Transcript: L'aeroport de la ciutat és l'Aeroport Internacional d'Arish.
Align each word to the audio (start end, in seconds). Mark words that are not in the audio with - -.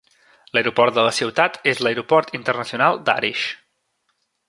L'aeroport 0.57 0.95
de 0.95 1.03
la 1.07 1.11
ciutat 1.17 1.59
és 1.73 1.83
l'Aeroport 1.87 2.35
Internacional 2.41 3.01
d'Arish. 3.11 3.49